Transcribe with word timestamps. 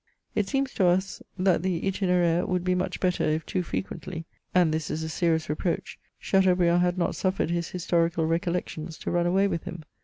It 0.33 0.47
aeems 0.47 0.73
to 0.73 0.77
w 0.83 0.99
that 1.37 1.61
the 1.61 1.79
Itineraire 1.87 2.47
would 2.47 2.63
be 2.63 2.73
much 2.73 2.99
better 2.99 3.23
if 3.23 3.45
too 3.45 3.61
frequently— 3.61 4.25
and 4.55 4.73
this 4.73 4.89
is 4.89 5.03
a 5.03 5.09
serious 5.09 5.47
reproach— 5.47 5.99
Chateaubriand 6.19 6.81
had 6.81 6.97
not 6.97 7.15
suffered 7.15 7.51
his 7.51 7.69
historical 7.69 8.25
reeol 8.25 8.55
leotions 8.59 8.97
to 9.01 9.11
run 9.11 9.27
away 9.27 9.47
vrith 9.47 9.65
him. 9.65 9.83